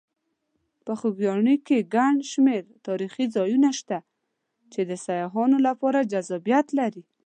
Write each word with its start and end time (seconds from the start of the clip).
په 0.85 0.93
خوږیاڼي 0.99 1.55
کې 1.67 1.87
ګڼ 1.95 2.15
شمېر 2.31 2.63
تاریخي 2.87 3.25
ځایونه 3.35 3.69
شته 3.79 3.97
چې 4.71 4.81
د 4.89 4.91
سیاحانو 5.05 5.57
لپاره 5.67 6.07
جذابیت 6.11 6.67
لري. 6.79 7.03